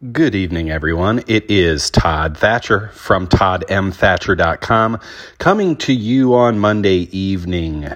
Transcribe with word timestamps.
Good 0.00 0.34
evening, 0.34 0.70
everyone. 0.70 1.22
It 1.26 1.50
is 1.50 1.90
Todd 1.90 2.38
Thatcher 2.38 2.88
from 2.94 3.26
ToddMThatcher.com 3.26 4.98
coming 5.36 5.76
to 5.76 5.92
you 5.92 6.34
on 6.34 6.58
Monday 6.58 7.00
evening, 7.14 7.86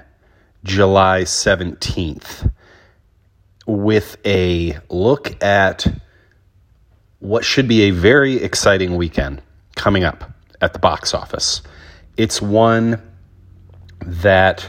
July 0.64 1.22
17th, 1.22 2.52
with 3.66 4.18
a 4.22 4.76
look 4.90 5.42
at 5.42 5.86
what 7.20 7.42
should 7.42 7.66
be 7.66 7.84
a 7.84 7.90
very 7.90 8.36
exciting 8.36 8.96
weekend 8.96 9.40
coming 9.74 10.04
up 10.04 10.30
at 10.60 10.74
the 10.74 10.78
box 10.78 11.14
office. 11.14 11.62
It's 12.18 12.42
one 12.42 13.00
that 14.04 14.68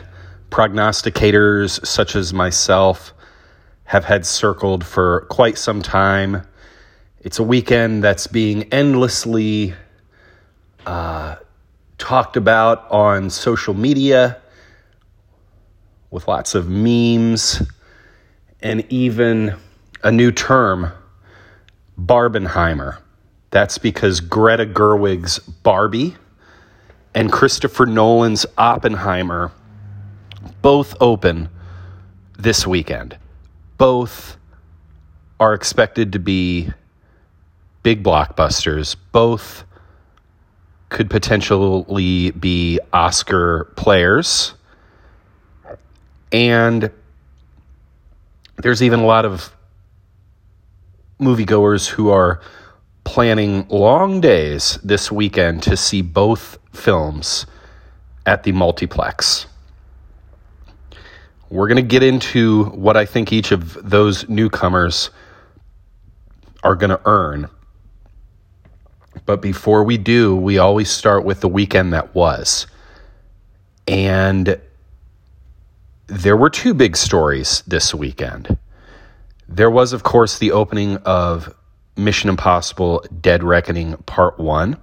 prognosticators 0.51 1.85
such 1.85 2.15
as 2.15 2.33
myself 2.33 3.13
have 3.83 4.05
had 4.05 4.25
circled 4.25 4.85
for 4.85 5.25
quite 5.29 5.57
some 5.57 5.81
time 5.81 6.47
it's 7.25 7.39
a 7.39 7.43
weekend 7.43 8.03
that's 8.03 8.27
being 8.27 8.71
endlessly 8.71 9.73
uh, 10.85 11.35
talked 11.97 12.37
about 12.37 12.85
on 12.91 13.31
social 13.31 13.73
media 13.73 14.37
with 16.11 16.27
lots 16.27 16.53
of 16.53 16.69
memes 16.69 17.63
and 18.61 18.85
even 18.89 19.55
a 20.03 20.11
new 20.11 20.31
term, 20.31 20.91
Barbenheimer. 21.99 22.99
That's 23.49 23.79
because 23.79 24.19
Greta 24.21 24.67
Gerwig's 24.67 25.39
Barbie 25.39 26.15
and 27.15 27.31
Christopher 27.31 27.87
Nolan's 27.87 28.45
Oppenheimer 28.55 29.51
both 30.61 30.93
open 31.01 31.49
this 32.37 32.67
weekend. 32.67 33.17
Both 33.79 34.37
are 35.39 35.55
expected 35.55 36.13
to 36.13 36.19
be 36.19 36.69
big 37.85 38.01
blockbusters. 38.01 38.95
Both 39.11 39.63
could 40.89 41.07
potentially 41.07 42.31
be 42.31 42.79
Oscar 42.91 43.65
players. 43.75 44.55
And 46.31 46.89
there's 48.57 48.81
even 48.81 49.01
a 49.01 49.05
lot 49.05 49.23
of 49.23 49.55
moviegoers 51.19 51.87
who 51.87 52.09
are 52.09 52.41
planning 53.03 53.67
long 53.69 54.19
days 54.19 54.79
this 54.83 55.11
weekend 55.11 55.61
to 55.61 55.77
see 55.77 56.01
both 56.01 56.57
films 56.73 57.45
at 58.25 58.41
the 58.41 58.51
multiplex. 58.51 59.45
We're 61.51 61.67
going 61.67 61.75
to 61.75 61.83
get 61.83 62.01
into 62.01 62.63
what 62.63 62.97
I 62.97 63.05
think 63.05 63.31
each 63.31 63.51
of 63.51 63.77
those 63.87 64.27
newcomers 64.27 65.11
are 66.63 66.75
going 66.75 66.89
to 66.89 66.99
earn 67.05 67.47
but 69.25 69.41
before 69.41 69.83
we 69.83 69.97
do, 69.97 70.35
we 70.35 70.57
always 70.57 70.89
start 70.89 71.23
with 71.23 71.41
the 71.41 71.47
weekend 71.47 71.93
that 71.93 72.13
was. 72.13 72.67
And 73.87 74.59
there 76.07 76.37
were 76.37 76.49
two 76.49 76.73
big 76.73 76.95
stories 76.95 77.63
this 77.65 77.93
weekend. 77.93 78.57
There 79.47 79.69
was, 79.69 79.93
of 79.93 80.03
course, 80.03 80.37
the 80.37 80.51
opening 80.51 80.97
of 80.97 81.53
Mission 81.97 82.29
Impossible 82.29 83.05
Dead 83.21 83.43
Reckoning 83.43 83.97
Part 84.05 84.39
1, 84.39 84.77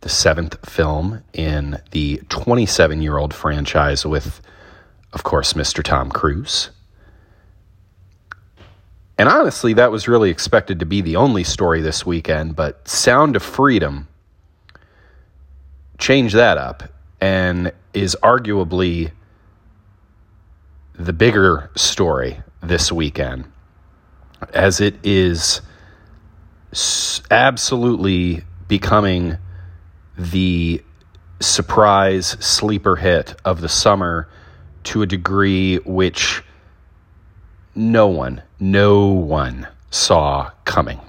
the 0.00 0.08
seventh 0.08 0.68
film 0.68 1.22
in 1.32 1.80
the 1.90 2.22
27 2.28 3.02
year 3.02 3.18
old 3.18 3.34
franchise 3.34 4.06
with, 4.06 4.40
of 5.12 5.22
course, 5.22 5.54
Mr. 5.54 5.82
Tom 5.82 6.10
Cruise. 6.10 6.70
And 9.16 9.28
honestly, 9.28 9.74
that 9.74 9.92
was 9.92 10.08
really 10.08 10.30
expected 10.30 10.80
to 10.80 10.86
be 10.86 11.00
the 11.00 11.16
only 11.16 11.44
story 11.44 11.80
this 11.80 12.04
weekend, 12.04 12.56
but 12.56 12.88
Sound 12.88 13.36
of 13.36 13.42
Freedom 13.42 14.08
changed 15.98 16.34
that 16.34 16.58
up 16.58 16.82
and 17.20 17.72
is 17.92 18.16
arguably 18.22 19.12
the 20.94 21.12
bigger 21.12 21.70
story 21.76 22.40
this 22.60 22.90
weekend, 22.90 23.44
as 24.52 24.80
it 24.80 24.96
is 25.04 25.60
absolutely 27.30 28.42
becoming 28.66 29.38
the 30.18 30.82
surprise 31.40 32.36
sleeper 32.40 32.96
hit 32.96 33.34
of 33.44 33.60
the 33.60 33.68
summer 33.68 34.28
to 34.82 35.02
a 35.02 35.06
degree 35.06 35.76
which 35.78 36.42
no 37.74 38.06
one, 38.06 38.42
no 38.60 39.06
one 39.06 39.66
saw 39.90 40.50
coming. 40.64 41.00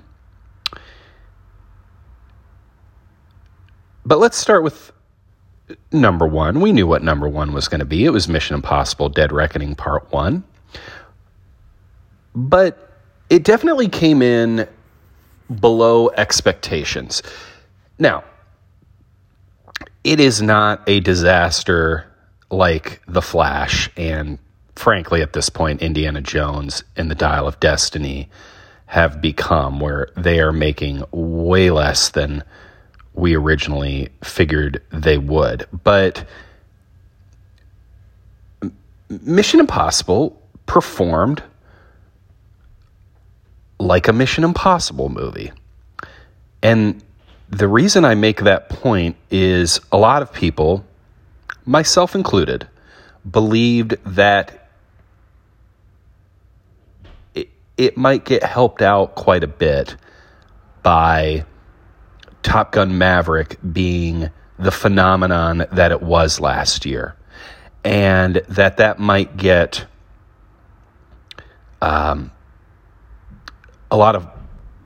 But 4.06 4.20
let's 4.20 4.38
start 4.38 4.64
with 4.64 4.92
number 5.92 6.28
one. 6.28 6.62
We 6.62 6.72
knew 6.72 6.86
what 6.86 7.04
number 7.04 7.28
one 7.28 7.54
was 7.54 7.68
going 7.68 7.80
to 7.80 7.86
be. 7.86 8.06
It 8.06 8.12
was 8.12 8.28
Mission 8.28 8.56
Impossible 8.56 9.10
Dead 9.10 9.32
Reckoning 9.32 9.76
Part 9.76 10.12
One. 10.12 10.44
But 12.36 12.92
it 13.30 13.44
definitely 13.44 13.88
came 13.88 14.22
in 14.22 14.68
below 15.60 16.10
expectations. 16.10 17.24
Now, 17.98 18.24
it 20.04 20.20
is 20.20 20.42
not 20.42 20.88
a 20.88 21.00
disaster 21.00 22.12
like 22.52 23.02
The 23.08 23.22
Flash 23.22 23.90
and 23.98 24.38
frankly, 24.76 25.22
at 25.22 25.34
this 25.34 25.50
point, 25.50 25.82
Indiana 25.82 26.22
Jones 26.22 26.84
and 26.96 27.10
the 27.10 27.16
Dial 27.16 27.48
of 27.48 27.60
Destiny 27.60 28.30
have 28.88 29.22
become, 29.22 29.80
where 29.80 30.10
they 30.16 30.40
are 30.40 30.52
making 30.52 31.04
way 31.12 31.72
less 31.72 32.10
than 32.10 32.44
we 33.14 33.36
originally 33.36 34.10
figured 34.24 34.82
they 34.92 35.18
would. 35.18 35.66
But 35.84 36.28
Mission 39.10 39.60
Impossible 39.60 40.40
performed 40.66 41.42
like 43.80 44.08
a 44.08 44.14
Mission 44.14 44.44
Impossible 44.44 45.10
movie. 45.10 45.52
And 46.62 47.04
the 47.50 47.68
reason 47.68 48.06
I 48.06 48.16
make 48.16 48.42
that 48.42 48.70
point 48.70 49.16
is 49.30 49.80
a 49.92 49.98
lot 49.98 50.22
of 50.22 50.34
people, 50.34 50.86
myself 51.66 52.16
included, 52.16 52.68
believed 53.30 53.96
that 54.06 54.65
it 57.78 57.98
might 57.98 58.26
get 58.26 58.44
helped 58.44 58.82
out 58.82 59.16
quite 59.16 59.44
a 59.44 59.48
bit 59.48 59.96
by 60.84 61.46
Top 62.44 62.72
Gun 62.72 62.98
Maverick 62.98 63.58
being 63.74 64.30
the 64.58 64.72
phenomenon 64.72 65.66
that 65.72 65.92
it 65.92 66.02
was 66.02 66.40
last 66.40 66.86
year, 66.86 67.16
and 67.84 68.36
that 68.50 68.78
that 68.78 69.00
might 69.00 69.36
get 69.36 69.86
um, 71.82 72.32
a 73.92 73.98
lot 73.98 74.16
of 74.16 74.28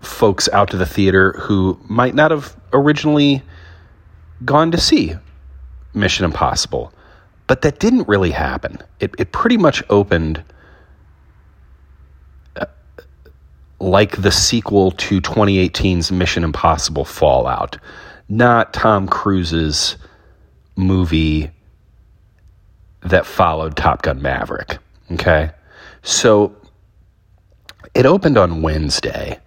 folks 0.01 0.49
out 0.49 0.69
to 0.71 0.77
the 0.77 0.85
theater 0.85 1.33
who 1.33 1.79
might 1.87 2.15
not 2.15 2.31
have 2.31 2.55
originally 2.73 3.43
gone 4.45 4.71
to 4.71 4.77
see 4.77 5.13
Mission 5.93 6.25
Impossible. 6.25 6.93
But 7.47 7.61
that 7.63 7.79
didn't 7.79 8.07
really 8.07 8.31
happen. 8.31 8.77
It, 8.99 9.13
it 9.17 9.31
pretty 9.31 9.57
much 9.57 9.83
opened 9.89 10.43
like 13.79 14.21
the 14.21 14.31
sequel 14.31 14.91
to 14.91 15.21
2018's 15.21 16.11
Mission 16.11 16.43
Impossible 16.43 17.05
Fallout, 17.05 17.77
not 18.27 18.73
Tom 18.73 19.07
Cruise's 19.07 19.97
movie 20.75 21.51
that 23.01 23.25
followed 23.25 23.75
Top 23.75 24.01
Gun 24.01 24.21
Maverick. 24.21 24.77
Okay. 25.11 25.51
So 26.03 26.55
it 27.93 28.05
opened 28.05 28.37
on 28.37 28.61
Wednesday, 28.61 29.39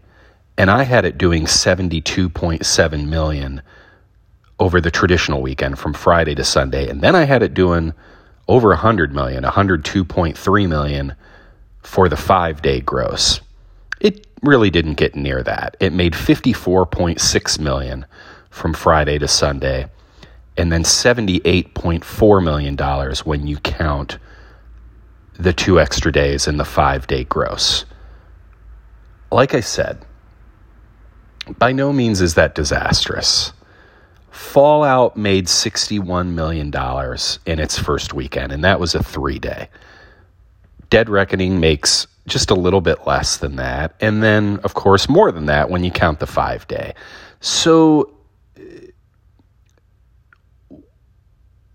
and 0.57 0.71
I 0.71 0.83
had 0.83 1.05
it 1.05 1.19
doing 1.19 1.45
72.7 1.45 3.09
million 3.09 3.63
over 4.59 4.81
the 4.81 4.91
traditional 4.91 5.43
weekend 5.43 5.79
from 5.79 5.93
Friday 5.93 6.35
to 6.35 6.45
Sunday. 6.45 6.89
And 6.89 7.01
then 7.01 7.15
I 7.15 7.25
had 7.25 7.43
it 7.43 7.55
doing 7.55 7.93
over 8.49 8.69
100 8.69 9.13
million, 9.13 9.45
102.3 9.45 10.69
million 10.69 11.15
for 11.83 12.09
the 12.09 12.17
five 12.17 12.63
day 12.63 12.81
gross. 12.81 13.41
It 14.03 14.27
really 14.43 14.69
didn't 14.69 14.95
get 14.95 15.15
near 15.15 15.45
that. 15.45 15.77
It 15.79 15.93
made 15.93 16.13
54.6 16.13 17.61
million 17.61 18.05
from 18.51 18.75
Friday 18.75 19.17
to 19.21 19.29
Sunday 19.29 19.89
and 20.57 20.73
then 20.73 20.83
78.4 20.83 22.45
million 22.45 22.75
dollars 22.75 23.25
when 23.25 23.47
you 23.47 23.59
count 23.59 24.19
the 25.35 25.53
two 25.53 25.81
extra 25.81 26.11
days 26.11 26.49
and 26.49 26.59
the 26.59 26.65
5-day 26.65 27.25
gross. 27.25 27.85
Like 29.31 29.55
I 29.55 29.61
said, 29.61 30.05
by 31.59 31.71
no 31.73 31.93
means 31.93 32.21
is 32.21 32.35
that 32.35 32.57
disastrous. 32.57 33.53
Fallout 34.31 35.17
made 35.17 35.47
$61 35.47 36.33
million 36.33 36.73
in 37.47 37.59
its 37.59 37.79
first 37.79 38.13
weekend, 38.13 38.51
and 38.53 38.65
that 38.65 38.81
was 38.81 38.95
a 38.95 39.03
three 39.03 39.39
day. 39.39 39.69
Dead 40.91 41.09
Reckoning 41.09 41.61
makes 41.61 42.07
just 42.27 42.51
a 42.51 42.55
little 42.55 42.81
bit 42.81 43.07
less 43.07 43.39
than 43.39 43.57
that. 43.57 43.95
And 44.01 44.23
then, 44.23 44.59
of 44.65 44.75
course, 44.75 45.09
more 45.09 45.33
than 45.33 45.47
that 45.47 45.71
when 45.71 45.85
you 45.85 45.91
count 45.91 46.21
the 46.21 46.27
five 46.27 46.67
day. 46.69 46.95
So, 47.41 48.15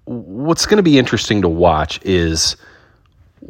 what's 0.05 0.65
going 0.65 0.77
to 0.77 0.83
be 0.83 0.97
interesting 0.97 1.41
to 1.41 1.49
watch 1.49 1.99
is 2.03 2.55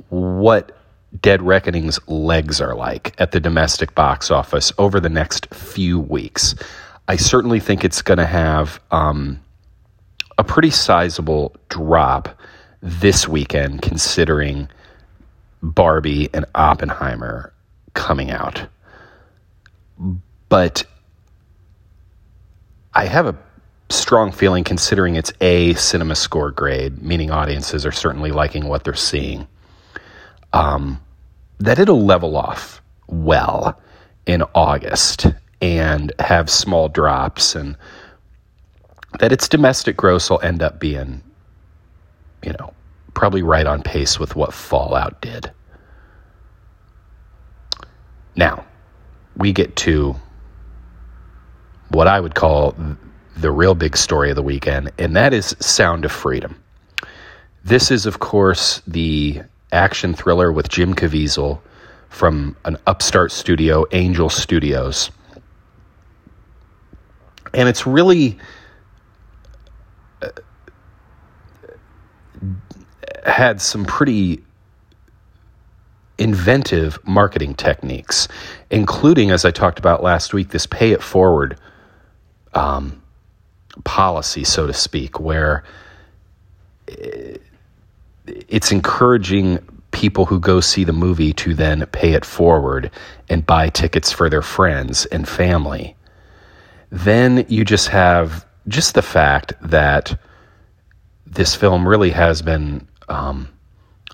what 0.09 0.75
Dead 1.21 1.41
Reckoning's 1.41 1.99
legs 2.07 2.59
are 2.59 2.75
like 2.75 3.13
at 3.19 3.31
the 3.31 3.39
domestic 3.39 3.95
box 3.95 4.31
office 4.31 4.71
over 4.77 4.99
the 4.99 5.09
next 5.09 5.53
few 5.53 5.99
weeks. 5.99 6.55
I 7.07 7.15
certainly 7.15 7.59
think 7.59 7.83
it's 7.85 8.01
going 8.01 8.17
to 8.17 8.25
have 8.25 8.81
um, 8.91 9.39
a 10.37 10.43
pretty 10.43 10.69
sizable 10.69 11.55
drop 11.69 12.37
this 12.81 13.27
weekend, 13.27 13.81
considering 13.81 14.67
Barbie 15.61 16.29
and 16.33 16.45
Oppenheimer 16.55 17.53
coming 17.93 18.31
out. 18.31 18.67
But 20.49 20.85
I 22.93 23.05
have 23.05 23.25
a 23.25 23.35
strong 23.89 24.31
feeling, 24.31 24.63
considering 24.63 25.15
it's 25.15 25.33
a 25.41 25.73
cinema 25.75 26.15
score 26.15 26.51
grade, 26.51 27.01
meaning 27.01 27.31
audiences 27.31 27.85
are 27.85 27.91
certainly 27.91 28.31
liking 28.31 28.67
what 28.67 28.83
they're 28.83 28.93
seeing, 28.93 29.47
um, 30.53 31.01
that 31.59 31.79
it'll 31.79 32.03
level 32.05 32.35
off 32.37 32.81
well 33.07 33.79
in 34.25 34.43
August 34.53 35.27
and 35.61 36.11
have 36.19 36.49
small 36.49 36.89
drops, 36.89 37.55
and 37.55 37.77
that 39.19 39.31
its 39.31 39.47
domestic 39.47 39.97
gross 39.97 40.29
will 40.29 40.41
end 40.41 40.61
up 40.61 40.79
being, 40.79 41.23
you 42.43 42.53
know, 42.53 42.73
probably 43.17 43.41
right 43.41 43.65
on 43.65 43.81
pace 43.81 44.19
with 44.19 44.35
what 44.35 44.53
Fallout 44.53 45.19
did. 45.21 45.51
Now, 48.35 48.63
we 49.35 49.51
get 49.51 49.75
to 49.77 50.15
what 51.89 52.07
I 52.07 52.19
would 52.19 52.35
call 52.35 52.75
the 53.35 53.49
real 53.49 53.73
big 53.73 53.97
story 53.97 54.29
of 54.29 54.35
the 54.35 54.43
weekend, 54.43 54.91
and 54.99 55.15
that 55.15 55.33
is 55.33 55.55
Sound 55.59 56.05
of 56.05 56.11
Freedom. 56.11 56.61
This 57.63 57.89
is, 57.89 58.05
of 58.05 58.19
course, 58.19 58.83
the 58.85 59.41
action 59.71 60.13
thriller 60.13 60.51
with 60.51 60.69
Jim 60.69 60.93
Caviezel 60.93 61.59
from 62.09 62.55
an 62.65 62.77
upstart 62.85 63.31
studio, 63.31 63.83
Angel 63.93 64.29
Studios. 64.29 65.09
And 67.55 67.67
it's 67.67 67.87
really 67.87 68.37
uh, 70.21 70.29
had 73.25 73.61
some 73.61 73.85
pretty 73.85 74.43
inventive 76.17 76.97
marketing 77.05 77.53
techniques, 77.53 78.27
including, 78.71 79.31
as 79.31 79.45
I 79.45 79.51
talked 79.51 79.79
about 79.79 80.01
last 80.01 80.33
week, 80.33 80.49
this 80.49 80.65
pay 80.65 80.91
it 80.91 81.03
forward 81.03 81.59
um, 82.53 83.01
policy, 83.83 84.43
so 84.43 84.65
to 84.65 84.73
speak, 84.73 85.19
where 85.19 85.63
it's 88.25 88.71
encouraging 88.71 89.59
people 89.91 90.25
who 90.25 90.39
go 90.39 90.59
see 90.59 90.83
the 90.83 90.93
movie 90.93 91.33
to 91.33 91.53
then 91.53 91.85
pay 91.87 92.13
it 92.13 92.25
forward 92.25 92.91
and 93.29 93.45
buy 93.45 93.69
tickets 93.69 94.11
for 94.11 94.29
their 94.29 94.41
friends 94.41 95.05
and 95.07 95.27
family. 95.27 95.95
Then 96.89 97.45
you 97.47 97.63
just 97.63 97.89
have 97.89 98.45
just 98.67 98.95
the 98.95 99.01
fact 99.01 99.53
that 99.61 100.19
this 101.25 101.55
film 101.55 101.87
really 101.87 102.11
has 102.11 102.41
been 102.41 102.87
um, 103.09 103.47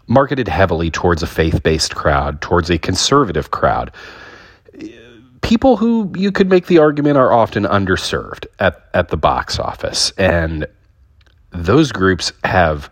marketed 0.07 0.47
heavily 0.47 0.91
towards 0.91 1.23
a 1.23 1.27
faith 1.27 1.63
based 1.63 1.95
crowd, 1.95 2.41
towards 2.41 2.69
a 2.69 2.77
conservative 2.77 3.51
crowd. 3.51 3.91
People 5.41 5.77
who 5.77 6.11
you 6.15 6.31
could 6.31 6.49
make 6.49 6.67
the 6.67 6.77
argument 6.77 7.17
are 7.17 7.33
often 7.33 7.63
underserved 7.65 8.45
at, 8.59 8.87
at 8.93 9.09
the 9.09 9.17
box 9.17 9.59
office. 9.59 10.11
And 10.17 10.65
those 11.51 11.91
groups 11.91 12.31
have 12.43 12.89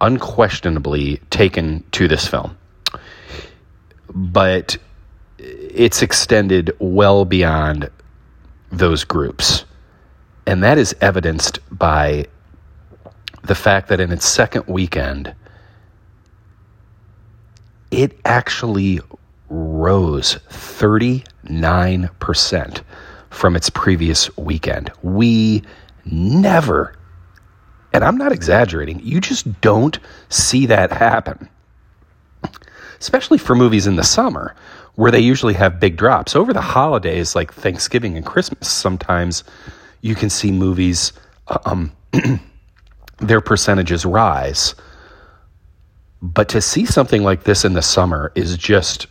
unquestionably 0.00 1.16
taken 1.30 1.82
to 1.92 2.06
this 2.06 2.26
film. 2.28 2.56
But 4.14 4.76
it's 5.38 6.02
extended 6.02 6.74
well 6.78 7.24
beyond 7.24 7.90
those 8.70 9.04
groups. 9.04 9.64
And 10.46 10.62
that 10.62 10.78
is 10.78 10.94
evidenced 11.00 11.58
by 11.70 12.26
the 13.46 13.54
fact 13.54 13.88
that 13.88 14.00
in 14.00 14.12
its 14.12 14.26
second 14.26 14.66
weekend, 14.66 15.34
it 17.90 18.18
actually 18.24 19.00
rose 19.48 20.38
39% 20.50 22.82
from 23.30 23.56
its 23.56 23.70
previous 23.70 24.36
weekend. 24.36 24.90
We 25.02 25.62
never, 26.04 26.94
and 27.92 28.02
I'm 28.02 28.16
not 28.16 28.32
exaggerating, 28.32 29.00
you 29.02 29.20
just 29.20 29.60
don't 29.60 29.98
see 30.28 30.66
that 30.66 30.90
happen. 30.90 31.48
Especially 32.98 33.38
for 33.38 33.54
movies 33.54 33.86
in 33.86 33.96
the 33.96 34.02
summer, 34.02 34.54
where 34.94 35.10
they 35.10 35.20
usually 35.20 35.54
have 35.54 35.78
big 35.78 35.96
drops. 35.96 36.34
Over 36.34 36.52
the 36.52 36.62
holidays, 36.62 37.36
like 37.36 37.52
Thanksgiving 37.52 38.16
and 38.16 38.24
Christmas, 38.24 38.70
sometimes 38.70 39.44
you 40.00 40.14
can 40.14 40.30
see 40.30 40.50
movies, 40.50 41.12
um, 41.66 41.92
their 43.18 43.40
percentages 43.40 44.04
rise 44.04 44.74
but 46.22 46.48
to 46.50 46.60
see 46.60 46.84
something 46.86 47.22
like 47.22 47.44
this 47.44 47.64
in 47.64 47.74
the 47.74 47.82
summer 47.82 48.32
is 48.34 48.56
just, 48.56 49.06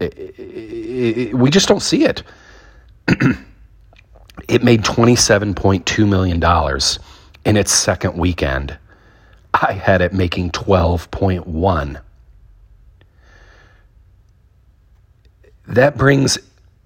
it, 0.00 0.16
it, 0.16 0.38
it, 0.38 1.34
we 1.34 1.50
just 1.50 1.68
don't 1.68 1.82
see 1.82 2.04
it. 2.04 2.22
it 4.48 4.62
made 4.62 4.82
$27.2 4.82 6.08
million 6.08 6.42
in 7.44 7.56
its 7.56 7.72
second 7.72 8.16
weekend. 8.16 8.78
I 9.54 9.72
had 9.72 10.00
it 10.00 10.12
making 10.12 10.52
12.1. 10.52 12.00
That 15.68 15.98
brings 15.98 16.38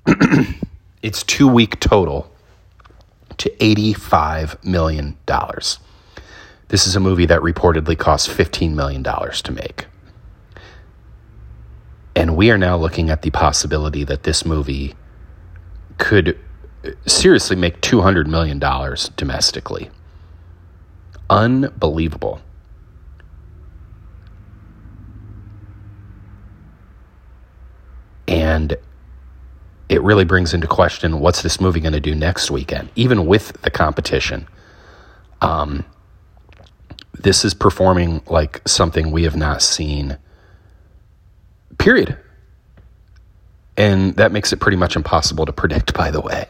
its 1.02 1.22
two 1.24 1.48
week 1.48 1.78
total 1.80 2.32
to 3.36 3.50
$85 3.60 4.64
million. 4.64 5.16
This 6.70 6.86
is 6.86 6.94
a 6.94 7.00
movie 7.00 7.26
that 7.26 7.40
reportedly 7.40 7.98
cost 7.98 8.30
$15 8.30 8.74
million 8.74 9.02
to 9.02 9.52
make. 9.52 9.86
And 12.14 12.36
we 12.36 12.52
are 12.52 12.58
now 12.58 12.76
looking 12.76 13.10
at 13.10 13.22
the 13.22 13.30
possibility 13.30 14.04
that 14.04 14.22
this 14.22 14.46
movie 14.46 14.94
could 15.98 16.38
uh, 16.84 16.90
seriously 17.06 17.56
make 17.56 17.80
$200 17.80 18.26
million 18.26 18.60
domestically. 19.16 19.90
Unbelievable. 21.28 22.40
And 28.28 28.76
it 29.88 30.00
really 30.02 30.24
brings 30.24 30.54
into 30.54 30.68
question 30.68 31.18
what's 31.18 31.42
this 31.42 31.60
movie 31.60 31.80
going 31.80 31.94
to 31.94 32.00
do 32.00 32.14
next 32.14 32.48
weekend, 32.48 32.90
even 32.94 33.26
with 33.26 33.60
the 33.62 33.72
competition. 33.72 34.46
Um, 35.40 35.84
this 37.22 37.44
is 37.44 37.54
performing 37.54 38.22
like 38.26 38.62
something 38.66 39.10
we 39.10 39.24
have 39.24 39.36
not 39.36 39.62
seen, 39.62 40.18
period. 41.78 42.16
And 43.76 44.16
that 44.16 44.32
makes 44.32 44.52
it 44.52 44.58
pretty 44.58 44.76
much 44.76 44.96
impossible 44.96 45.46
to 45.46 45.52
predict, 45.52 45.94
by 46.02 46.10
the 46.10 46.20
way. 46.20 46.46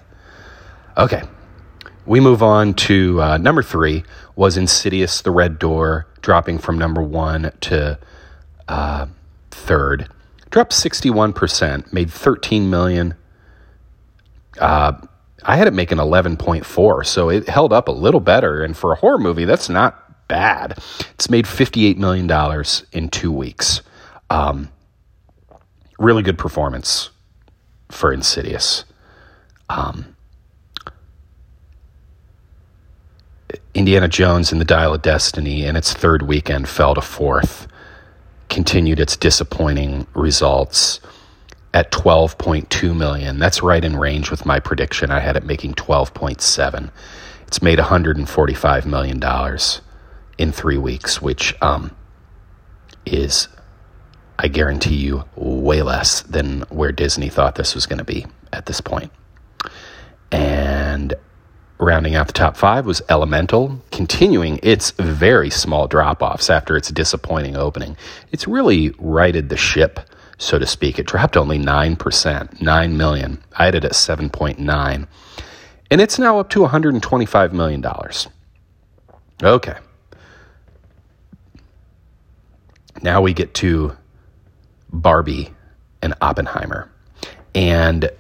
Okay, 0.97 1.23
we 2.07 2.21
move 2.21 2.43
on 2.43 2.75
to 2.75 3.23
uh, 3.23 3.39
number 3.39 3.63
three 3.63 4.05
was 4.37 4.57
Insidious 4.57 5.23
The 5.23 5.31
Red 5.31 5.59
Door, 5.59 6.07
dropping 6.23 6.59
from 6.59 6.79
number 6.79 7.03
one 7.03 7.53
to 7.63 7.99
uh, 8.69 9.07
third. 9.51 10.09
Dropped 10.51 10.73
61%, 10.73 11.93
made 11.93 12.11
13 12.11 12.69
million. 12.69 13.15
Uh, 14.59 14.93
I 15.45 15.57
had 15.57 15.69
it 15.69 15.75
making 15.75 15.99
11.4, 15.99 17.07
so 17.07 17.29
it 17.31 17.49
held 17.49 17.73
up 17.73 17.87
a 17.87 17.93
little 17.93 18.21
better. 18.21 18.63
And 18.63 18.77
for 18.77 18.93
a 18.93 18.97
horror 18.97 19.19
movie, 19.19 19.45
that's 19.45 19.69
not 19.69 20.10
bad. 20.31 20.79
It's 21.11 21.29
made 21.29 21.45
$58 21.45 21.99
million 21.99 22.31
in 22.93 23.11
two 23.11 23.33
weeks. 23.33 23.83
Um, 24.31 24.71
really 25.99 26.23
good 26.23 26.39
performance 26.39 27.11
for 27.91 28.13
Insidious. 28.13 28.85
Um, 29.69 30.17
Indiana 33.75 34.09
Jones 34.09 34.53
and 34.53 34.61
the 34.61 34.65
Dial 34.65 34.95
of 34.95 35.03
Destiny 35.03 35.65
in 35.65 35.77
its 35.77 35.93
third 35.93 36.23
weekend 36.23 36.69
fell 36.69 36.95
to 36.95 37.03
fourth, 37.03 37.67
continued 38.49 39.01
its 39.01 39.17
disappointing 39.17 40.07
results 40.15 41.01
at 41.75 41.91
12.2 41.91 42.97
million. 42.97 43.39
That's 43.39 43.63
right 43.63 43.85
in 43.85 43.97
range 43.97 44.31
with 44.31 44.47
my 44.47 44.61
prediction. 44.61 45.11
I 45.11 45.21
had 45.21 45.37
it 45.37 45.45
making 45.45 45.75
12.7. 45.75 46.91
It's 47.49 47.63
made 47.63 47.79
145 47.79 48.87
million 48.87 49.19
dollars 49.19 49.81
in 50.41 50.53
three 50.53 50.79
weeks, 50.79 51.21
which 51.21 51.55
um, 51.61 51.95
is 53.05 53.49
I 54.39 54.49
guarantee 54.49 54.97
you 54.97 55.25
way 55.37 55.83
less 55.83 56.23
than 56.23 56.63
where 56.71 56.93
Disney 56.93 57.29
thought 57.29 57.57
this 57.57 57.75
was 57.75 57.85
going 57.85 57.99
to 57.99 58.05
be 58.05 58.25
at 58.55 58.65
this 58.65 58.81
point. 58.81 59.13
And 60.33 61.13
rounding 61.79 62.15
out 62.15 62.27
the 62.27 62.33
top 62.33 62.57
five 62.57 62.87
was 62.87 63.03
Elemental, 63.11 63.83
continuing 63.93 64.59
its 64.63 64.93
very 64.93 65.51
small 65.51 65.87
drop 65.87 66.23
offs 66.23 66.49
after 66.49 66.75
its 66.75 66.91
disappointing 66.91 67.55
opening. 67.55 67.99
It's 68.33 68.49
really 68.49 68.95
righted 68.99 69.51
the 69.51 69.59
ship, 69.59 70.01
so 70.39 70.59
to 70.59 70.67
speak. 70.67 70.99
It 70.99 71.07
dropped 71.07 71.37
only 71.37 71.59
9%, 71.59 72.63
9 72.63 72.97
million. 72.97 73.43
I 73.59 73.67
had 73.67 73.75
it 73.75 73.85
at 73.85 73.93
7.9. 73.93 75.07
And 75.91 76.01
it's 76.01 76.19
now 76.19 76.39
up 76.39 76.49
to 76.51 76.61
$125 76.61 77.53
million. 77.53 77.85
Okay. 79.43 79.77
Now 83.03 83.23
we 83.23 83.33
get 83.33 83.55
to 83.55 83.97
Barbie 84.93 85.51
and 86.03 86.15
Oppenheimer. 86.21 86.91
And 87.55 88.11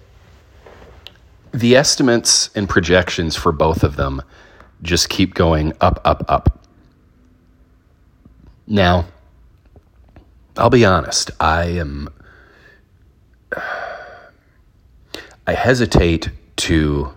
the 1.52 1.76
estimates 1.76 2.50
and 2.54 2.68
projections 2.68 3.36
for 3.36 3.52
both 3.52 3.82
of 3.82 3.96
them 3.96 4.22
just 4.82 5.08
keep 5.08 5.34
going 5.34 5.72
up, 5.80 6.00
up, 6.04 6.24
up. 6.28 6.66
Now, 8.66 9.06
I'll 10.56 10.70
be 10.70 10.84
honest, 10.84 11.30
I 11.40 11.64
am. 11.64 12.08
I 15.46 15.54
hesitate 15.54 16.30
to 16.56 17.12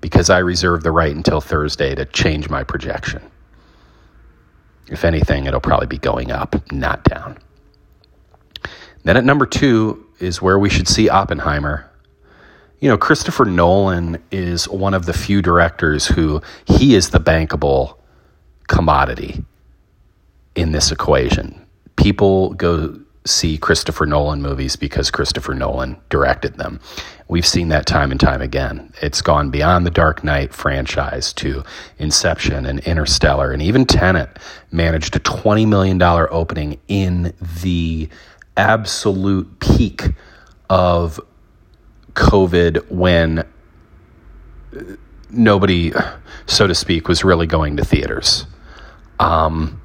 because 0.00 0.30
I 0.30 0.38
reserve 0.38 0.82
the 0.82 0.90
right 0.90 1.14
until 1.14 1.40
Thursday 1.40 1.94
to 1.94 2.04
change 2.06 2.48
my 2.48 2.64
projection. 2.64 3.22
If 4.88 5.04
anything, 5.04 5.46
it'll 5.46 5.60
probably 5.60 5.88
be 5.88 5.98
going 5.98 6.30
up, 6.30 6.56
not 6.72 7.04
down. 7.04 7.38
Then 9.04 9.16
at 9.16 9.24
number 9.24 9.46
two, 9.46 10.06
is 10.18 10.40
where 10.40 10.58
we 10.58 10.70
should 10.70 10.88
see 10.88 11.08
Oppenheimer. 11.08 11.90
You 12.80 12.90
know, 12.90 12.98
Christopher 12.98 13.46
Nolan 13.46 14.22
is 14.30 14.68
one 14.68 14.92
of 14.92 15.06
the 15.06 15.14
few 15.14 15.40
directors 15.40 16.06
who 16.06 16.42
he 16.66 16.94
is 16.94 17.10
the 17.10 17.20
bankable 17.20 17.96
commodity 18.68 19.42
in 20.54 20.72
this 20.72 20.92
equation. 20.92 21.64
People 21.96 22.52
go 22.54 23.00
see 23.24 23.56
Christopher 23.56 24.04
Nolan 24.04 24.42
movies 24.42 24.76
because 24.76 25.10
Christopher 25.10 25.54
Nolan 25.54 25.96
directed 26.10 26.58
them. 26.58 26.78
We've 27.28 27.46
seen 27.46 27.68
that 27.68 27.86
time 27.86 28.10
and 28.10 28.20
time 28.20 28.42
again. 28.42 28.92
It's 29.00 29.22
gone 29.22 29.50
beyond 29.50 29.84
the 29.84 29.90
Dark 29.90 30.22
Knight 30.22 30.54
franchise 30.54 31.32
to 31.34 31.64
Inception 31.98 32.66
and 32.66 32.80
Interstellar, 32.80 33.52
and 33.52 33.62
even 33.62 33.84
Tenet 33.86 34.38
managed 34.70 35.16
a 35.16 35.20
$20 35.20 35.66
million 35.66 36.00
opening 36.02 36.78
in 36.88 37.32
the 37.62 38.08
absolute 38.56 39.60
peak 39.60 40.12
of 40.70 41.18
COVID 42.16 42.90
when 42.90 43.44
nobody, 45.30 45.92
so 46.46 46.66
to 46.66 46.74
speak, 46.74 47.08
was 47.08 47.22
really 47.22 47.46
going 47.46 47.76
to 47.76 47.84
theaters. 47.84 48.46
Um, 49.20 49.80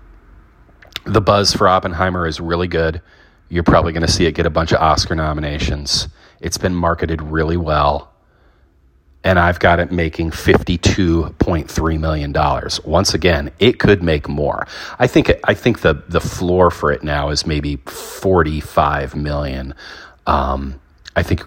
the 1.05 1.21
buzz 1.21 1.53
for 1.53 1.67
Oppenheimer 1.67 2.25
is 2.25 2.39
really 2.39 2.67
good. 2.67 3.01
You're 3.49 3.63
probably 3.63 3.91
going 3.93 4.05
to 4.05 4.11
see 4.11 4.25
it 4.25 4.31
get 4.31 4.45
a 4.45 4.49
bunch 4.49 4.71
of 4.71 4.79
Oscar 4.79 5.13
nominations. 5.15 6.07
It's 6.39 6.57
been 6.57 6.73
marketed 6.73 7.21
really 7.21 7.57
well 7.57 8.11
and 9.23 9.37
I've 9.37 9.59
got 9.59 9.79
it 9.79 9.91
making 9.91 10.31
$52.3 10.31 11.99
million. 11.99 12.33
Once 12.83 13.13
again, 13.13 13.51
it 13.59 13.79
could 13.79 14.01
make 14.01 14.27
more. 14.27 14.67
I 14.97 15.07
think, 15.07 15.31
I 15.43 15.53
think 15.53 15.81
the, 15.81 16.03
the 16.07 16.19
floor 16.19 16.71
for 16.71 16.91
it 16.91 17.03
now 17.03 17.29
is 17.29 17.45
maybe 17.45 17.75
45 17.85 19.15
million. 19.15 19.75
Um, 20.25 20.79
I 21.15 21.23
think 21.23 21.43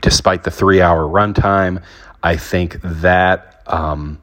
despite 0.00 0.44
the 0.44 0.50
three 0.50 0.80
hour 0.80 1.04
runtime, 1.04 1.82
I 2.22 2.36
think 2.36 2.78
that 2.82 3.62
um, 3.66 4.20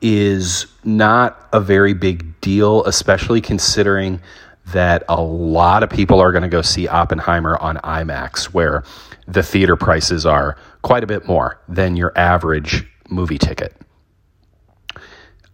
is 0.00 0.66
not 0.84 1.48
a 1.52 1.60
very 1.60 1.94
big 1.94 2.40
deal, 2.40 2.84
especially 2.84 3.40
considering 3.40 4.20
that 4.66 5.04
a 5.08 5.20
lot 5.20 5.82
of 5.82 5.90
people 5.90 6.20
are 6.20 6.32
going 6.32 6.42
to 6.42 6.48
go 6.48 6.62
see 6.62 6.88
Oppenheimer 6.88 7.56
on 7.58 7.76
IMAX, 7.78 8.46
where 8.46 8.82
the 9.26 9.42
theater 9.42 9.76
prices 9.76 10.24
are 10.26 10.56
quite 10.82 11.04
a 11.04 11.06
bit 11.06 11.26
more 11.26 11.60
than 11.68 11.96
your 11.96 12.12
average 12.16 12.86
movie 13.08 13.38
ticket. 13.38 13.74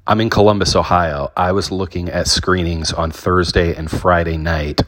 I'm 0.06 0.20
in 0.20 0.30
Columbus, 0.30 0.74
Ohio. 0.74 1.30
I 1.36 1.52
was 1.52 1.70
looking 1.70 2.08
at 2.08 2.26
screenings 2.26 2.92
on 2.92 3.10
Thursday 3.10 3.74
and 3.74 3.90
Friday 3.90 4.36
night 4.36 4.80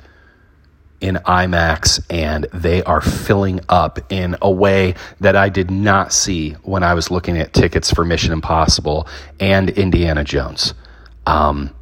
in 1.03 1.17
IMAX, 1.17 2.01
and 2.09 2.47
they 2.55 2.83
are 2.85 3.01
filling 3.01 3.61
up 3.69 3.99
in 4.11 4.37
a 4.41 4.51
way 4.51 4.95
that 5.21 5.37
I 5.37 5.49
did 5.49 5.71
not 5.71 6.13
see 6.13 6.53
when 6.63 6.83
I 6.83 6.95
was 6.95 7.11
looking 7.11 7.37
at 7.37 7.53
tickets 7.53 7.93
for 7.93 8.05
Mission 8.05 8.33
Impossible 8.33 9.07
and 9.41 9.69
Indiana 9.71 10.25
Jones. 10.25 10.75
Um, 11.27 11.75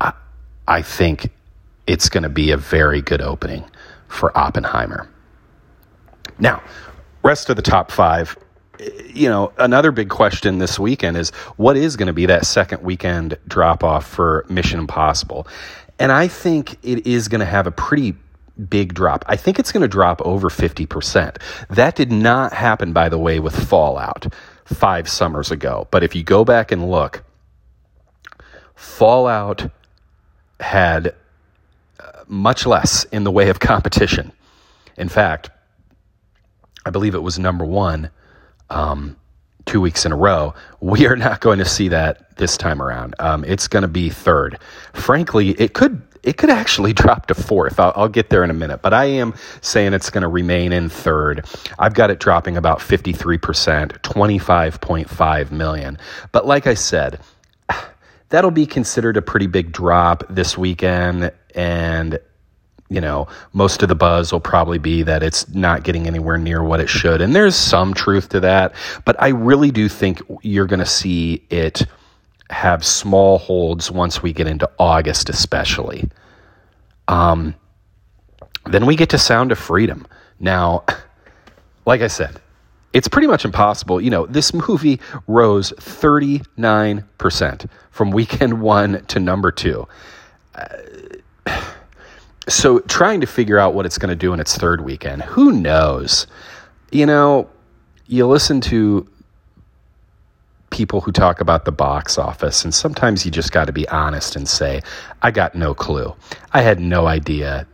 I, 0.00 0.12
I 0.66 0.82
think 0.82 1.30
it's 1.86 2.08
going 2.08 2.22
to 2.22 2.28
be 2.28 2.50
a 2.50 2.56
very 2.56 3.02
good 3.02 3.20
opening 3.20 3.64
for 4.08 4.36
Oppenheimer. 4.36 5.08
Now, 6.38 6.62
rest 7.22 7.50
of 7.50 7.56
the 7.56 7.62
top 7.62 7.90
five, 7.90 8.36
you 9.06 9.28
know, 9.28 9.52
another 9.58 9.90
big 9.90 10.08
question 10.08 10.58
this 10.58 10.78
weekend 10.78 11.16
is 11.16 11.30
what 11.56 11.76
is 11.76 11.96
going 11.96 12.06
to 12.06 12.12
be 12.12 12.26
that 12.26 12.46
second 12.46 12.82
weekend 12.82 13.36
drop 13.46 13.82
off 13.82 14.06
for 14.06 14.46
Mission 14.48 14.78
Impossible? 14.78 15.46
And 15.98 16.12
I 16.12 16.28
think 16.28 16.76
it 16.82 17.06
is 17.06 17.28
going 17.28 17.40
to 17.40 17.46
have 17.46 17.66
a 17.66 17.72
pretty 17.72 18.14
big 18.68 18.94
drop. 18.94 19.24
I 19.28 19.36
think 19.36 19.58
it's 19.58 19.72
going 19.72 19.82
to 19.82 19.88
drop 19.88 20.20
over 20.22 20.48
50%. 20.48 21.36
That 21.70 21.96
did 21.96 22.10
not 22.10 22.52
happen, 22.52 22.92
by 22.92 23.08
the 23.08 23.18
way, 23.18 23.40
with 23.40 23.54
Fallout. 23.68 24.32
five 24.64 25.08
summers 25.08 25.50
ago. 25.50 25.88
But 25.90 26.02
if 26.04 26.14
you 26.14 26.22
go 26.22 26.44
back 26.44 26.70
and 26.72 26.90
look, 26.90 27.24
Fallout 28.74 29.70
had 30.60 31.14
uh, 31.98 32.24
much 32.26 32.66
less 32.66 33.04
in 33.04 33.24
the 33.24 33.30
way 33.30 33.48
of 33.48 33.60
competition. 33.60 34.32
In 34.96 35.08
fact, 35.08 35.50
I 36.84 36.90
believe 36.90 37.14
it 37.14 37.22
was 37.22 37.38
number 37.38 37.64
one 37.64 38.10
um, 38.70 39.16
two 39.68 39.80
weeks 39.80 40.04
in 40.06 40.12
a 40.12 40.16
row. 40.16 40.54
We 40.80 41.06
are 41.06 41.16
not 41.16 41.40
going 41.40 41.58
to 41.58 41.64
see 41.64 41.88
that 41.88 42.36
this 42.36 42.56
time 42.56 42.80
around. 42.80 43.14
Um, 43.18 43.44
it's 43.44 43.68
going 43.68 43.82
to 43.82 43.88
be 43.88 44.08
third. 44.08 44.58
Frankly, 44.94 45.50
it 45.50 45.74
could 45.74 46.02
it 46.22 46.36
could 46.36 46.50
actually 46.50 46.92
drop 47.02 47.26
to 47.26 47.34
fourth. 47.34 47.78
I'll, 47.78 47.92
I'll, 47.94 48.08
get 48.08 48.30
there 48.30 48.42
in 48.42 48.50
a 48.50 48.54
minute, 48.54 48.82
but 48.82 48.92
I 48.92 49.04
am 49.04 49.34
saying 49.60 49.92
it's 49.92 50.10
going 50.10 50.22
to 50.22 50.28
remain 50.28 50.72
in 50.72 50.88
third. 50.88 51.46
I've 51.78 51.94
got 51.94 52.10
it 52.10 52.18
dropping 52.18 52.56
about 52.56 52.80
53%, 52.80 53.38
25.5 54.00 55.50
million. 55.52 55.98
But 56.32 56.46
like 56.46 56.66
I 56.66 56.74
said, 56.74 57.20
that'll 58.30 58.50
be 58.50 58.66
considered 58.66 59.16
a 59.16 59.22
pretty 59.22 59.46
big 59.46 59.70
drop 59.70 60.24
this 60.28 60.58
weekend. 60.58 61.30
And, 61.54 62.18
you 62.90 63.00
know, 63.00 63.28
most 63.52 63.82
of 63.82 63.88
the 63.88 63.94
buzz 63.94 64.32
will 64.32 64.40
probably 64.40 64.78
be 64.78 65.02
that 65.02 65.22
it's 65.22 65.48
not 65.54 65.82
getting 65.84 66.06
anywhere 66.06 66.38
near 66.38 66.62
what 66.62 66.80
it 66.80 66.88
should. 66.88 67.20
And 67.20 67.34
there's 67.34 67.54
some 67.54 67.92
truth 67.92 68.30
to 68.30 68.40
that. 68.40 68.74
But 69.04 69.16
I 69.20 69.28
really 69.28 69.70
do 69.70 69.88
think 69.88 70.22
you're 70.42 70.66
going 70.66 70.80
to 70.80 70.86
see 70.86 71.44
it 71.50 71.84
have 72.50 72.84
small 72.84 73.38
holds 73.38 73.90
once 73.90 74.22
we 74.22 74.32
get 74.32 74.46
into 74.46 74.70
August, 74.78 75.28
especially. 75.28 76.08
Um, 77.08 77.54
then 78.66 78.86
we 78.86 78.96
get 78.96 79.10
to 79.10 79.18
Sound 79.18 79.52
of 79.52 79.58
Freedom. 79.58 80.06
Now, 80.40 80.84
like 81.86 82.00
I 82.00 82.06
said, 82.08 82.40
it's 82.94 83.08
pretty 83.08 83.28
much 83.28 83.44
impossible. 83.44 84.00
You 84.00 84.10
know, 84.10 84.24
this 84.26 84.54
movie 84.54 84.98
rose 85.26 85.72
39% 85.72 87.68
from 87.90 88.10
weekend 88.10 88.60
one 88.62 89.04
to 89.06 89.20
number 89.20 89.52
two. 89.52 89.86
Uh, 90.54 90.68
so, 92.48 92.80
trying 92.80 93.20
to 93.20 93.26
figure 93.26 93.58
out 93.58 93.74
what 93.74 93.86
it's 93.86 93.98
going 93.98 94.10
to 94.10 94.16
do 94.16 94.32
in 94.32 94.40
its 94.40 94.56
third 94.56 94.82
weekend, 94.84 95.22
who 95.22 95.52
knows? 95.52 96.26
You 96.90 97.06
know, 97.06 97.48
you 98.06 98.26
listen 98.26 98.60
to 98.62 99.06
people 100.70 101.00
who 101.00 101.12
talk 101.12 101.40
about 101.40 101.64
the 101.64 101.72
box 101.72 102.18
office, 102.18 102.64
and 102.64 102.74
sometimes 102.74 103.24
you 103.24 103.30
just 103.30 103.52
got 103.52 103.66
to 103.66 103.72
be 103.72 103.88
honest 103.88 104.36
and 104.36 104.48
say, 104.48 104.82
I 105.22 105.30
got 105.30 105.54
no 105.54 105.74
clue. 105.74 106.14
I 106.52 106.62
had 106.62 106.80
no 106.80 107.06
idea 107.06 107.66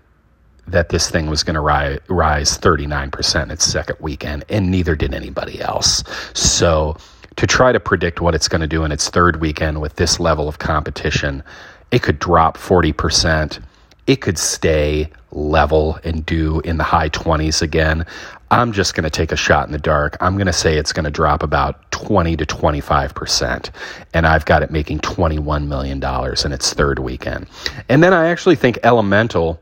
that 0.67 0.89
this 0.89 1.11
thing 1.11 1.29
was 1.29 1.43
going 1.43 1.55
to 1.55 1.61
ri- 1.61 1.99
rise 2.09 2.57
39% 2.59 3.43
in 3.43 3.51
its 3.51 3.65
second 3.65 3.97
weekend, 4.01 4.45
and 4.49 4.71
neither 4.71 4.97
did 4.97 5.15
anybody 5.15 5.61
else. 5.61 6.03
So, 6.33 6.97
to 7.37 7.47
try 7.47 7.73
to 7.73 7.81
predict 7.81 8.21
what 8.21 8.35
it's 8.35 8.49
going 8.49 8.61
to 8.61 8.67
do 8.67 8.85
in 8.85 8.93
its 8.93 9.09
third 9.11 9.41
weekend 9.41 9.81
with 9.81 9.97
this 9.97 10.21
level 10.21 10.49
of 10.49 10.61
competition, 10.61 11.43
it 11.91 12.03
could 12.03 12.19
drop 12.19 12.57
40%. 12.57 13.61
It 14.07 14.17
could 14.21 14.39
stay 14.39 15.11
level 15.33 15.99
and 16.05 16.25
do 16.25 16.61
in 16.61 16.77
the 16.77 16.85
high 16.85 17.09
20s 17.09 17.63
again. 17.63 18.07
I'm 18.51 18.73
just 18.73 18.95
going 18.95 19.05
to 19.05 19.11
take 19.11 19.33
a 19.33 19.37
shot 19.37 19.67
in 19.67 19.73
the 19.73 19.79
dark. 19.79 20.17
I'm 20.21 20.35
going 20.37 20.47
to 20.47 20.53
say 20.53 20.77
it's 20.77 20.93
going 20.93 21.05
to 21.05 21.11
drop 21.11 21.43
about 21.43 21.91
20 21.91 22.37
to 22.37 22.47
25%. 22.47 23.71
And 24.13 24.27
I've 24.27 24.45
got 24.45 24.63
it 24.63 24.71
making 24.71 25.01
$21 25.01 25.67
million 25.67 25.97
in 26.45 26.53
its 26.53 26.73
third 26.73 26.99
weekend. 26.99 27.49
And 27.89 28.03
then 28.03 28.13
I 28.13 28.29
actually 28.29 28.57
think 28.57 28.79
Elemental 28.83 29.61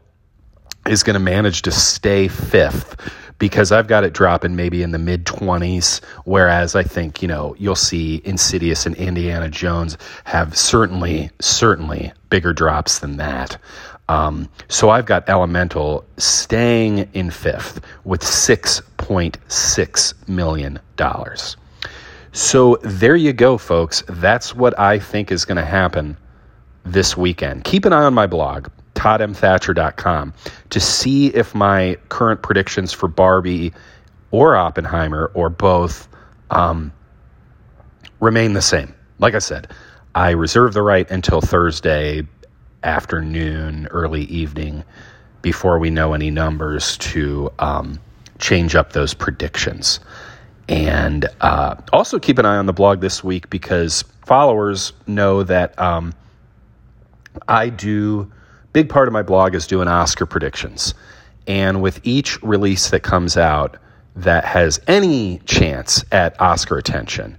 is 0.87 1.03
going 1.03 1.15
to 1.15 1.21
manage 1.21 1.63
to 1.63 1.71
stay 1.71 2.29
fifth 2.29 2.97
because 3.39 3.73
I've 3.73 3.87
got 3.87 4.05
it 4.05 4.13
dropping 4.13 4.57
maybe 4.57 4.83
in 4.83 4.91
the 4.91 4.99
mid 4.99 5.25
20s. 5.25 6.05
Whereas 6.25 6.75
I 6.77 6.83
think, 6.83 7.23
you 7.23 7.29
know, 7.29 7.57
you'll 7.59 7.75
see 7.75 8.21
Insidious 8.25 8.85
and 8.85 8.95
Indiana 8.97 9.49
Jones 9.49 9.97
have 10.25 10.57
certainly, 10.57 11.31
certainly 11.41 12.13
bigger 12.31 12.53
drops 12.53 12.99
than 12.99 13.17
that. 13.17 13.59
Um, 14.13 14.49
so 14.69 14.91
I've 14.91 15.07
got 15.07 15.27
Elemental 15.27 16.05
staying 16.19 17.09
in 17.15 17.31
fifth 17.31 17.81
with 18.05 18.21
$6.6 18.21 20.29
million. 20.29 20.79
So 22.33 22.79
there 22.83 23.17
you 23.17 23.33
go, 23.33 23.57
folks. 23.57 24.05
That's 24.09 24.55
what 24.55 24.79
I 24.79 24.99
think 24.99 25.33
is 25.33 25.47
going 25.47 25.57
to 25.57 25.65
happen 25.65 26.19
this 26.85 27.17
weekend. 27.17 27.65
Keep 27.65 27.87
an 27.87 27.95
eye 27.95 28.05
on 28.05 28.13
my 28.13 28.27
blog 28.27 28.69
toddmthatcher.com 28.97 30.35
to 30.69 30.81
see 30.81 31.29
if 31.29 31.55
my 31.55 31.97
current 32.11 32.43
predictions 32.43 32.93
for 32.93 33.09
Barbie 33.09 33.73
or 34.31 34.57
Oppenheimer 34.57 35.31
or 35.33 35.49
both 35.49 36.07
um, 36.51 36.93
remain 38.21 38.53
the 38.53 38.61
same. 38.61 38.95
Like 39.21 39.35
I 39.35 39.39
said, 39.39 39.73
I 40.15 40.33
reserve 40.33 40.75
the 40.75 40.83
right 40.83 41.11
until 41.11 41.41
Thursday 41.41 42.27
afternoon, 42.85 43.89
early 43.91 44.23
evening, 44.25 44.85
before 45.43 45.79
we 45.79 45.91
know 45.91 46.15
any 46.15 46.31
numbers 46.31 46.97
to 46.99 47.51
um, 47.59 47.99
change 48.39 48.75
up 48.75 48.93
those 48.93 49.15
predictions. 49.15 50.01
And 50.69 51.27
uh, 51.41 51.77
also 51.93 52.19
keep 52.19 52.39
an 52.39 52.47
eye 52.47 52.57
on 52.57 52.67
the 52.67 52.73
blog 52.73 53.01
this 53.01 53.23
week 53.23 53.51
because 53.51 54.03
followers 54.25 54.93
know 55.07 55.43
that 55.43 55.79
um, 55.79 56.15
I 57.49 57.69
do 57.69 58.31
big 58.73 58.89
part 58.89 59.09
of 59.09 59.13
my 59.13 59.23
blog 59.23 59.55
is 59.55 59.67
doing 59.67 59.89
Oscar 59.89 60.27
predictions. 60.27 60.95
And 61.47 61.83
with 61.83 62.01
each 62.05 62.43
release 62.43 62.91
that 62.91 63.03
comes 63.03 63.37
out 63.37 63.77
that 64.15 64.45
has 64.45 64.81
any 64.87 65.39
chance 65.47 66.05
at 66.13 66.41
Oscar 66.41 66.79
attention, 66.79 67.37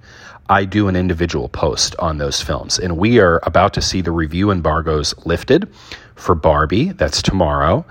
I 0.50 0.66
do 0.66 0.88
an 0.88 0.96
individual 0.96 1.50
post 1.50 1.96
on 2.00 2.18
those 2.18 2.42
films. 2.42 2.80
And 2.80 2.98
we 2.98 3.20
are 3.20 3.40
about 3.44 3.74
to 3.76 3.82
see 3.82 4.02
the 4.02 4.12
review 4.12 4.52
embargoes 4.52 5.14
lifted 5.26 5.68
for 6.16 6.36
Barbie. 6.36 6.92
That's 6.92 7.22
tomorrow 7.22 7.86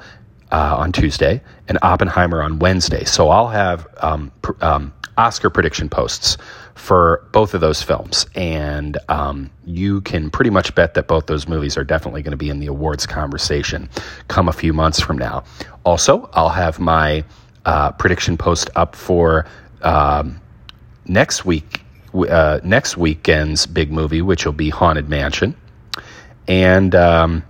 uh, 0.50 0.76
on 0.78 0.92
Tuesday, 0.92 1.40
and 1.68 1.78
Oppenheimer 1.82 2.42
on 2.42 2.58
Wednesday. 2.58 3.04
So 3.04 3.30
I'll 3.30 3.48
have 3.48 3.88
um, 3.98 4.30
pr- 4.42 4.52
um, 4.60 4.92
Oscar 5.16 5.50
prediction 5.50 5.88
posts 5.88 6.36
for 6.74 7.26
both 7.32 7.54
of 7.54 7.60
those 7.60 7.82
films. 7.82 8.26
And 8.34 8.98
um, 9.08 9.50
you 9.64 10.00
can 10.02 10.30
pretty 10.30 10.50
much 10.50 10.74
bet 10.74 10.94
that 10.94 11.08
both 11.08 11.26
those 11.26 11.48
movies 11.48 11.76
are 11.76 11.84
definitely 11.84 12.22
going 12.22 12.32
to 12.32 12.36
be 12.36 12.50
in 12.50 12.60
the 12.60 12.66
awards 12.66 13.06
conversation 13.06 13.88
come 14.28 14.48
a 14.48 14.52
few 14.52 14.72
months 14.72 15.00
from 15.00 15.18
now. 15.18 15.44
Also, 15.84 16.28
I'll 16.32 16.48
have 16.48 16.78
my 16.78 17.24
uh, 17.64 17.92
prediction 17.92 18.36
post 18.36 18.70
up 18.74 18.96
for 18.96 19.46
um, 19.82 20.40
next 21.06 21.44
week. 21.44 21.82
Uh, 22.14 22.60
next 22.62 22.96
weekend's 22.96 23.66
big 23.66 23.90
movie, 23.90 24.22
which 24.22 24.44
will 24.44 24.52
be 24.52 24.68
Haunted 24.68 25.08
Mansion. 25.08 25.56
And 26.46 26.94
um, 26.94 27.42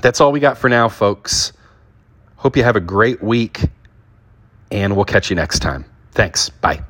that's 0.00 0.20
all 0.20 0.32
we 0.32 0.40
got 0.40 0.56
for 0.56 0.68
now, 0.68 0.88
folks. 0.88 1.52
Hope 2.36 2.56
you 2.56 2.64
have 2.64 2.76
a 2.76 2.80
great 2.80 3.22
week, 3.22 3.62
and 4.70 4.94
we'll 4.94 5.04
catch 5.04 5.28
you 5.28 5.36
next 5.36 5.58
time. 5.58 5.84
Thanks. 6.12 6.48
Bye. 6.48 6.82